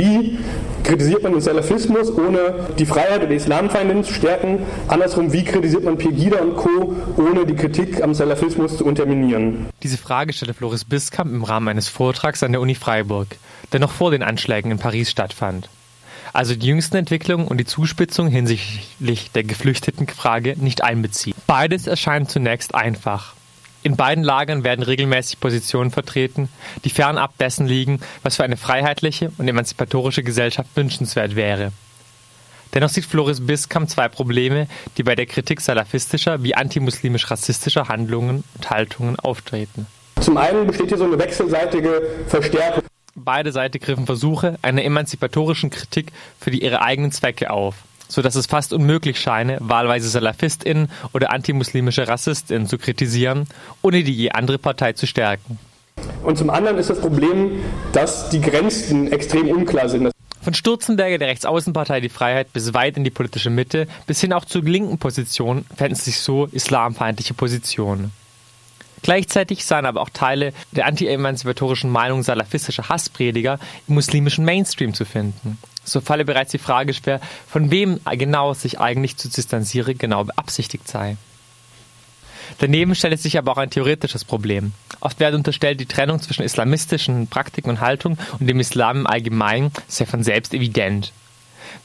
[0.00, 0.38] wie
[0.82, 4.60] kritisiert man den Salafismus, ohne die Freiheit oder Islamfeindin zu stärken?
[4.88, 9.66] Andersrum, wie kritisiert man Pegida und Co., ohne die Kritik am Salafismus zu unterminieren?
[9.82, 13.36] Diese Frage stellte Floris Biskamp im Rahmen eines Vortrags an der Uni Freiburg,
[13.72, 15.68] der noch vor den Anschlägen in Paris stattfand.
[16.32, 21.34] Also die jüngsten Entwicklungen und die Zuspitzung hinsichtlich der Geflüchtetenfrage nicht einbeziehen.
[21.46, 23.34] Beides erscheint zunächst einfach.
[23.82, 26.50] In beiden Lagern werden regelmäßig Positionen vertreten,
[26.84, 31.72] die fernab dessen liegen, was für eine freiheitliche und emanzipatorische Gesellschaft wünschenswert wäre.
[32.74, 38.70] Dennoch sieht Floris Biskamp zwei Probleme, die bei der Kritik salafistischer wie antimuslimisch-rassistischer Handlungen und
[38.70, 39.86] Haltungen auftreten.
[40.20, 42.84] Zum einen besteht hier so eine wechselseitige Verstärkung.
[43.14, 47.74] Beide Seiten griffen Versuche einer emanzipatorischen Kritik für die ihre eigenen Zwecke auf
[48.10, 53.46] so dass es fast unmöglich scheine, wahlweise SalafistInnen oder antimuslimische RassistInnen zu kritisieren,
[53.82, 55.58] ohne die je andere Partei zu stärken.
[56.22, 57.60] Und zum anderen ist das Problem,
[57.92, 60.10] dass die Grenzen extrem unklar sind.
[60.42, 64.46] Von Sturzenberger der Rechtsaußenpartei Die Freiheit bis weit in die politische Mitte bis hin auch
[64.46, 68.12] zur linken Position fänden sich so islamfeindliche Positionen.
[69.02, 75.58] Gleichzeitig seien aber auch Teile der anti-emanzipatorischen Meinung salafistischer Hassprediger im muslimischen Mainstream zu finden.
[75.84, 80.86] So falle bereits die Frage schwer, von wem genau sich eigentlich zu distanzieren genau beabsichtigt
[80.86, 81.16] sei.
[82.58, 84.72] Daneben stellt sich aber auch ein theoretisches Problem.
[85.00, 89.72] Oft wird unterstellt, die Trennung zwischen islamistischen Praktiken und Haltung und dem Islam im Allgemeinen
[89.88, 91.12] sei von selbst evident.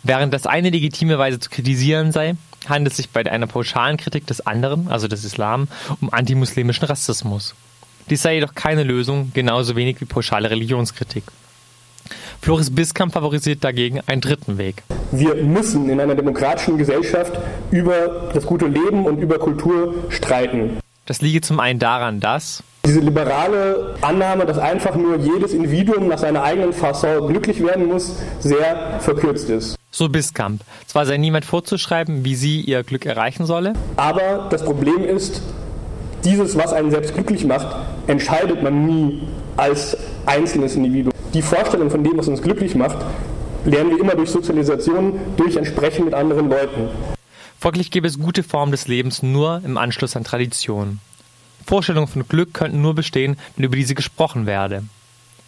[0.04, 2.36] Während das eine legitime Weise zu kritisieren sei,
[2.68, 5.68] handelt es sich bei einer pauschalen Kritik des anderen, also des Islam,
[6.02, 7.56] um antimuslimischen Rassismus.
[8.10, 11.24] Dies sei jedoch keine Lösung, genauso wenig wie pauschale Religionskritik.
[12.42, 14.84] Floris Biskamp favorisiert dagegen einen dritten Weg.
[15.12, 17.34] Wir müssen in einer demokratischen Gesellschaft
[17.72, 20.78] über das gute Leben und über Kultur streiten.
[21.08, 26.20] Das liege zum einen daran, dass diese liberale Annahme, dass einfach nur jedes Individuum nach
[26.20, 29.76] seiner eigenen Fasson glücklich werden muss, sehr verkürzt ist.
[29.92, 30.62] So Biskamp.
[30.86, 33.74] Zwar sei niemand vorzuschreiben, wie sie ihr Glück erreichen solle.
[33.96, 35.42] Aber das Problem ist,
[36.24, 37.68] dieses, was einen selbst glücklich macht,
[38.08, 39.28] entscheidet man nie
[39.58, 42.98] als einzelnes Individuum die Vorstellung von dem, was uns glücklich macht,
[43.66, 46.88] lernen wir immer durch Sozialisation, durch Entsprechen mit anderen Leuten.
[47.60, 51.00] Folglich gäbe es gute Formen des Lebens nur im Anschluss an Tradition.
[51.66, 54.84] Vorstellungen von Glück könnten nur bestehen, wenn über diese gesprochen werde.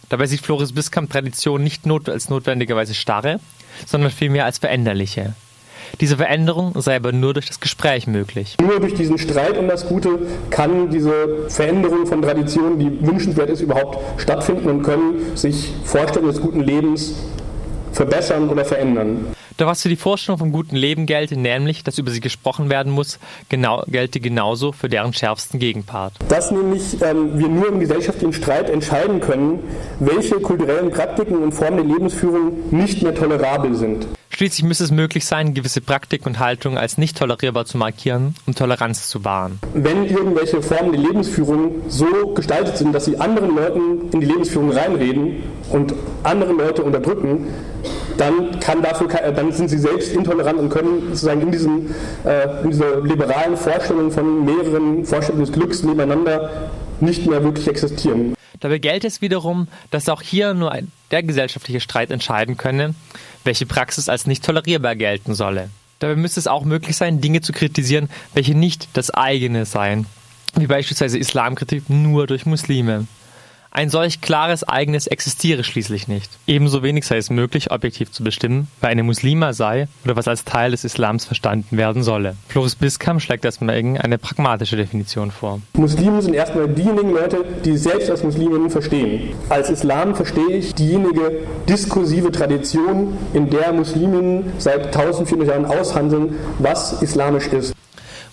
[0.08, 3.40] Dabei sieht Floris Biskamp Tradition nicht not als notwendigerweise starre,
[3.86, 5.34] sondern vielmehr als veränderliche.
[6.00, 8.56] Diese Veränderung sei aber nur durch das Gespräch möglich.
[8.60, 10.18] Nur durch diesen Streit um das Gute
[10.50, 16.42] kann diese Veränderung von Traditionen, die wünschenswert ist, überhaupt stattfinden und können sich Vorstellungen des
[16.42, 17.14] guten Lebens
[17.92, 19.34] verbessern oder verändern.
[19.58, 22.92] Doch was für die Vorstellung vom guten Leben gelte, nämlich, dass über sie gesprochen werden
[22.92, 26.12] muss, genau, gelte genauso für deren schärfsten Gegenpart.
[26.28, 29.58] Dass nämlich ähm, wir nur im gesellschaftlichen Streit entscheiden können,
[29.98, 34.06] welche kulturellen Praktiken und Formen der Lebensführung nicht mehr tolerabel sind.
[34.30, 38.54] Schließlich müsste es möglich sein, gewisse Praktiken und Haltungen als nicht tolerierbar zu markieren, um
[38.54, 39.58] Toleranz zu wahren.
[39.74, 44.70] Wenn irgendwelche Formen der Lebensführung so gestaltet sind, dass sie anderen Leuten in die Lebensführung
[44.70, 47.48] reinreden und andere Leute unterdrücken,
[48.18, 52.70] dann, kann dafür, dann sind sie selbst intolerant und können sozusagen in, diesem, äh, in
[52.70, 56.70] dieser liberalen Vorstellung von mehreren Vorstellungen des Glücks nebeneinander
[57.00, 58.34] nicht mehr wirklich existieren.
[58.60, 60.76] Dabei gelte es wiederum, dass auch hier nur
[61.10, 62.94] der gesellschaftliche Streit entscheiden könne,
[63.44, 65.70] welche Praxis als nicht tolerierbar gelten solle.
[66.00, 70.06] Dabei müsste es auch möglich sein, Dinge zu kritisieren, welche nicht das eigene seien,
[70.54, 73.06] wie beispielsweise Islamkritik nur durch Muslime.
[73.70, 76.30] Ein solch klares eigenes existiere schließlich nicht.
[76.46, 80.44] Ebenso wenig sei es möglich, objektiv zu bestimmen, wer eine Muslima sei oder was als
[80.44, 82.36] Teil des Islams verstanden werden solle.
[82.48, 85.60] Floris Biskamp schlägt erstmal eine pragmatische Definition vor.
[85.74, 89.34] Muslime sind erstmal diejenigen Leute, die sich selbst als Musliminnen verstehen.
[89.48, 97.02] Als Islam verstehe ich diejenige diskursive Tradition, in der Musliminnen seit 1400 Jahren aushandeln, was
[97.02, 97.74] islamisch ist.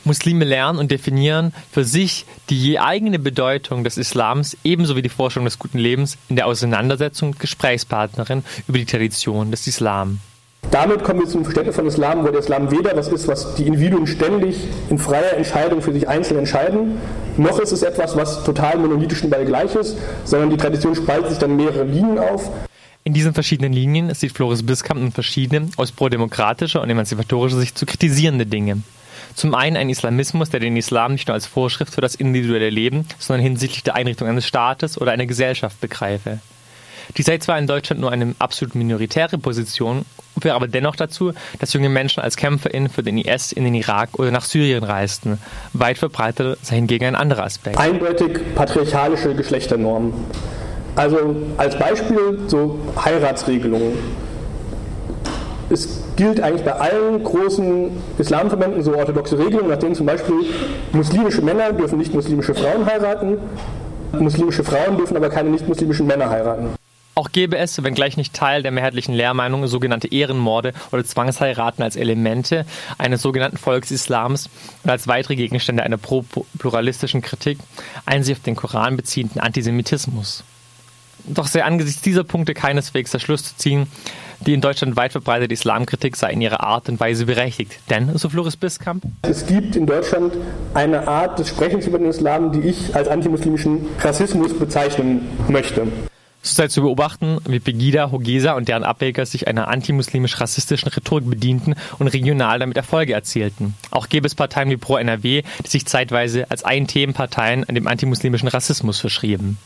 [0.06, 5.10] Muslime lernen und definieren für sich die je eigene Bedeutung des Islams ebenso wie die
[5.10, 10.20] Forschung des guten Lebens in der Auseinandersetzung mit Gesprächspartnerin über die Tradition des Islam.
[10.72, 13.68] Damit kommen wir zum Verständnis von Islam, wo der Islam weder was ist, was die
[13.68, 14.58] Individuen ständig
[14.90, 16.98] in freier Entscheidung für sich einzeln entscheiden,
[17.38, 21.38] noch ist es etwas, was total monolithisch überall gleich ist, sondern die Tradition spaltet sich
[21.38, 22.50] dann mehrere Linien auf.
[23.04, 27.86] In diesen verschiedenen Linien sieht Floris Biskamp nun verschiedene, aus prodemokratischer und emanzipatorischer Sicht zu
[27.86, 28.82] kritisierende Dinge.
[29.34, 33.08] Zum einen ein Islamismus, der den Islam nicht nur als Vorschrift für das individuelle Leben,
[33.20, 36.40] sondern hinsichtlich der Einrichtung eines Staates oder einer Gesellschaft begreife.
[37.18, 40.06] Dies sei zwar in Deutschland nur eine absolut minoritäre Position,
[40.42, 44.10] führt aber dennoch dazu, dass junge Menschen als KämpferInnen für den IS in den Irak
[44.14, 45.40] oder nach Syrien reisten.
[45.74, 47.78] Weit verbreitet sei hingegen ein anderer Aspekt.
[47.78, 50.14] Eindeutig patriarchalische Geschlechternormen.
[50.96, 53.94] Also als Beispiel so Heiratsregelungen.
[55.70, 60.46] Es gilt eigentlich bei allen großen Islamverbänden so orthodoxe Regelungen, nach denen zum Beispiel
[60.92, 63.38] muslimische Männer dürfen nicht muslimische Frauen heiraten,
[64.14, 66.70] muslimische Frauen dürfen aber keine nicht-muslimischen Männer heiraten.
[67.18, 72.66] Auch gäbe es, wenngleich nicht Teil der mehrheitlichen Lehrmeinung, sogenannte Ehrenmorde oder Zwangsheiraten als Elemente
[72.98, 74.50] eines sogenannten Volksislams
[74.84, 77.58] und als weitere Gegenstände einer pro-pluralistischen Kritik,
[78.06, 80.44] einen sich auf den Koran beziehenden Antisemitismus.
[81.28, 83.88] Doch sei angesichts dieser Punkte keineswegs der Schluss zu ziehen,
[84.42, 87.80] die in Deutschland weit verbreitete Islamkritik sei in ihrer Art und Weise berechtigt.
[87.90, 90.34] Denn, so Floris Biskamp, es gibt in Deutschland
[90.74, 95.88] eine Art des Sprechens über den Islam, die ich als antimuslimischen Rassismus bezeichnen möchte.
[96.46, 101.74] So sei zu beobachten, wie Pegida, Hogesa und deren Ableger sich einer antimuslimisch-rassistischen Rhetorik bedienten
[101.98, 103.74] und regional damit Erfolge erzielten.
[103.90, 108.48] Auch gäbe es Parteien wie Pro NRW, die sich zeitweise als Ein-Themen-Parteien an dem antimuslimischen
[108.48, 109.58] Rassismus verschrieben.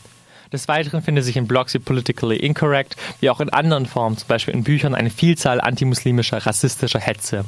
[0.52, 4.26] Des Weiteren findet sich in Blogs wie Politically Incorrect, wie auch in anderen Formen, zum
[4.26, 7.44] Beispiel in Büchern, eine Vielzahl antimuslimischer, rassistischer Hetze.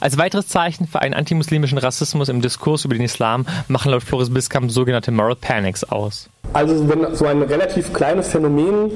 [0.00, 4.32] Als weiteres Zeichen für einen antimuslimischen Rassismus im Diskurs über den Islam machen laut Floris
[4.32, 6.30] Biskamp sogenannte Moral Panics aus.
[6.54, 8.90] Also wenn so ein relativ kleines Phänomen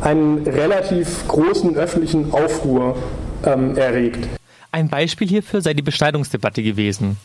[0.00, 2.96] einen relativ großen öffentlichen Aufruhr
[3.44, 4.28] ähm, erregt.
[4.74, 7.16] Ein Beispiel hierfür sei die Beschneidungsdebatte gewesen.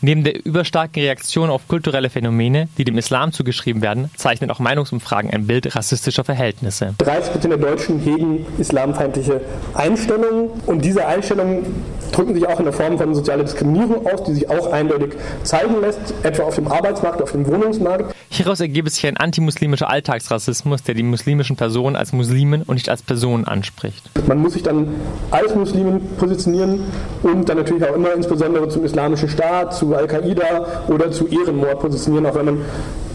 [0.00, 5.30] Neben der überstarken Reaktion auf kulturelle Phänomene, die dem Islam zugeschrieben werden, zeichnen auch Meinungsumfragen
[5.30, 6.96] ein Bild rassistischer Verhältnisse.
[6.98, 9.40] 30 der Deutschen hegen islamfeindliche
[9.74, 11.64] Einstellungen und diese Einstellungen
[12.10, 15.12] drücken sich auch in der Form von sozialer Diskriminierung aus, die sich auch eindeutig
[15.44, 18.16] zeigen lässt, etwa auf dem Arbeitsmarkt, auf dem Wohnungsmarkt.
[18.30, 23.02] Hieraus ergebe sich ein antimuslimischer Alltagsrassismus, der die muslimischen Personen als Muslimen und nicht als
[23.02, 24.10] Personen anspricht.
[24.26, 24.88] Man muss sich dann
[25.30, 26.80] als Muslimen positionieren
[27.22, 32.26] und dann natürlich auch immer insbesondere zum Islamischen Staat, zu Al-Qaida oder zu Ehrenmord positionieren,
[32.26, 32.60] auch wenn man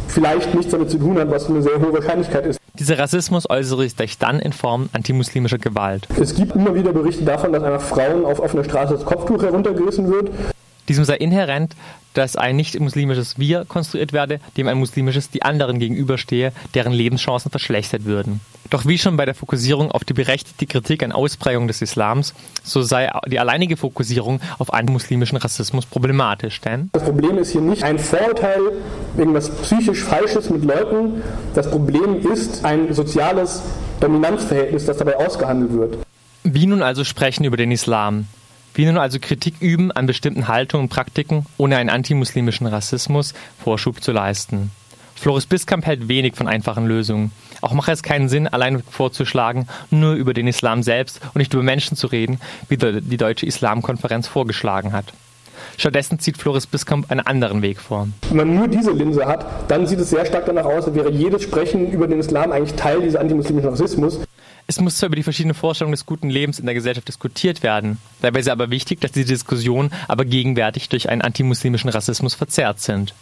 [0.07, 2.59] vielleicht nichts damit zu tun hat, was eine sehr hohe Wahrscheinlichkeit ist.
[2.79, 6.07] Dieser Rassismus äußere sich dann in Form antimuslimischer Gewalt.
[6.19, 10.09] Es gibt immer wieder Berichte davon, dass einfach Frauen auf offener Straße das Kopftuch heruntergerissen
[10.09, 10.31] wird.
[10.91, 11.77] Diesem sei inhärent,
[12.15, 18.03] dass ein nicht-muslimisches Wir konstruiert werde, dem ein muslimisches die anderen gegenüberstehe, deren Lebenschancen verschlechtert
[18.03, 18.41] würden.
[18.69, 22.81] Doch wie schon bei der Fokussierung auf die berechtigte Kritik an Ausprägung des Islams, so
[22.81, 27.97] sei die alleinige Fokussierung auf antimuslimischen Rassismus problematisch, denn das Problem ist hier nicht ein
[27.97, 28.59] Vorurteil,
[29.17, 31.23] irgendwas psychisch Falsches mit Leuten.
[31.53, 33.61] Das Problem ist ein soziales
[34.01, 35.97] Dominanzverhältnis, das dabei ausgehandelt wird.
[36.43, 38.27] Wie nun also sprechen über den Islam?
[38.73, 44.01] Wie nun also Kritik üben an bestimmten Haltungen und Praktiken, ohne einen antimuslimischen Rassismus Vorschub
[44.01, 44.71] zu leisten?
[45.15, 47.31] Floris Biskamp hält wenig von einfachen Lösungen.
[47.61, 51.61] Auch mache es keinen Sinn, allein vorzuschlagen, nur über den Islam selbst und nicht über
[51.61, 52.39] Menschen zu reden,
[52.69, 55.13] wie die Deutsche Islamkonferenz vorgeschlagen hat.
[55.77, 58.07] Stattdessen zieht Floris Biskamp einen anderen Weg vor.
[58.29, 61.11] Wenn man nur diese Linse hat, dann sieht es sehr stark danach aus, als wäre
[61.11, 64.21] jedes Sprechen über den Islam eigentlich Teil dieses antimuslimischen Rassismus.
[64.71, 67.97] Es muss zwar über die verschiedenen Vorstellungen des guten Lebens in der Gesellschaft diskutiert werden.
[68.21, 73.13] Dabei ist aber wichtig, dass diese Diskussionen aber gegenwärtig durch einen antimuslimischen Rassismus verzerrt sind.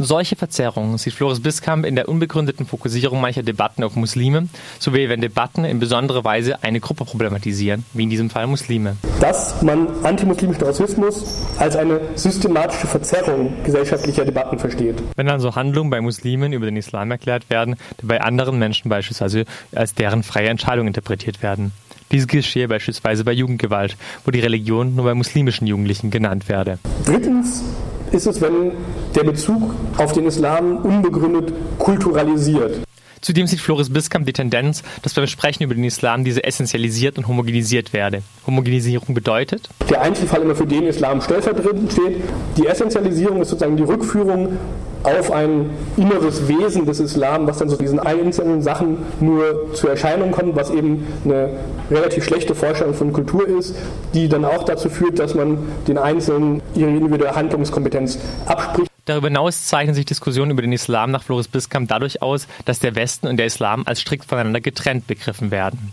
[0.00, 4.48] Solche Verzerrungen sieht Floris Biskamp in der unbegründeten Fokussierung mancher Debatten auf Muslime,
[4.78, 8.96] sowie wenn Debatten in besonderer Weise eine Gruppe problematisieren, wie in diesem Fall Muslime.
[9.20, 15.02] Dass man antimuslimischen Rassismus als eine systematische Verzerrung gesellschaftlicher Debatten versteht.
[15.16, 18.88] Wenn dann so Handlungen bei Muslimen über den Islam erklärt werden, die bei anderen Menschen
[18.88, 21.72] beispielsweise als deren freie Entscheidung interpretiert werden.
[22.12, 26.78] Dies geschehe beispielsweise bei Jugendgewalt, wo die Religion nur bei muslimischen Jugendlichen genannt werde.
[27.04, 27.64] Drittens
[28.12, 28.72] ist es, wenn
[29.14, 32.80] der Bezug auf den Islam unbegründet kulturalisiert.
[33.20, 37.26] Zudem sieht Floris Biskamp die Tendenz, dass beim Sprechen über den Islam diese essentialisiert und
[37.26, 38.22] homogenisiert werde.
[38.46, 39.68] Homogenisierung bedeutet?
[39.90, 42.22] Der Einzelfall immer für den Islam stellvertretend steht.
[42.56, 44.56] Die Essentialisierung ist sozusagen die Rückführung
[45.02, 50.32] auf ein inneres Wesen des Islam, was dann so diesen einzelnen Sachen nur zur Erscheinung
[50.32, 51.50] kommt, was eben eine
[51.90, 53.74] relativ schlechte Vorstellung von Kultur ist,
[54.14, 58.90] die dann auch dazu führt, dass man den Einzelnen ihre individuelle Handlungskompetenz abspricht.
[59.04, 62.94] Darüber hinaus zeichnen sich Diskussionen über den Islam nach Floris Biskamp dadurch aus, dass der
[62.94, 65.92] Westen und der Islam als strikt voneinander getrennt begriffen werden.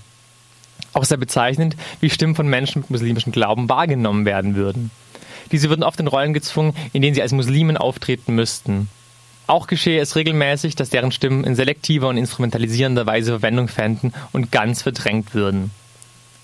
[0.92, 4.92] Auch sehr bezeichnend, wie Stimmen von Menschen mit muslimischem Glauben wahrgenommen werden würden.
[5.52, 8.90] Diese würden oft in Rollen gezwungen, in denen sie als Muslimen auftreten müssten.
[9.48, 14.52] Auch geschehe es regelmäßig, dass deren Stimmen in selektiver und instrumentalisierender Weise Verwendung fänden und
[14.52, 15.72] ganz verdrängt würden.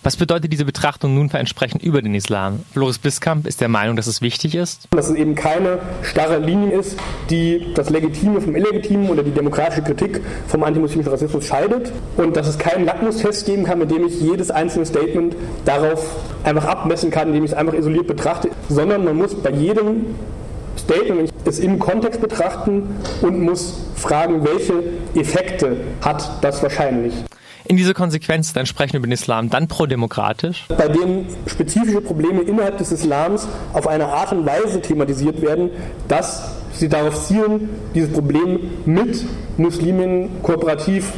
[0.04, 2.62] Was bedeutet diese Betrachtung nun für entsprechend über den Islam?
[2.74, 4.88] Floris Biskamp ist der Meinung, dass es wichtig ist?
[4.90, 6.98] Dass es eben keine starre Linie ist,
[7.30, 12.48] die das Legitime vom Illegitimen oder die demokratische Kritik vom antimuslimischen Rassismus scheidet und dass
[12.48, 17.28] es keinen Lackmustest geben kann, mit dem ich jedes einzelne Statement darauf einfach abmessen kann,
[17.28, 20.16] indem ich es einfach isoliert betrachte, sondern man muss bei jedem
[20.80, 24.82] Statement es im Kontext betrachten und muss fragen, welche
[25.14, 27.14] Effekte hat das wahrscheinlich.
[27.66, 30.66] In dieser Konsequenz dann sprechen über den Islam dann prodemokratisch?
[30.70, 35.70] Bei dem spezifische Probleme innerhalb des Islams auf eine Art und Weise thematisiert werden,
[36.08, 39.24] dass sie darauf zielen, dieses Problem mit
[39.58, 41.12] Muslimen kooperativ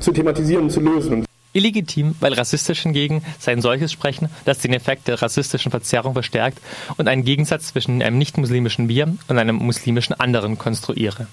[0.00, 1.24] zu thematisieren und zu lösen.
[1.52, 6.60] Illegitim, weil rassistisch hingegen sei ein solches Sprechen, das den Effekt der rassistischen Verzerrung verstärkt
[6.98, 11.26] und einen Gegensatz zwischen einem nicht-muslimischen Wir und einem muslimischen anderen konstruiere.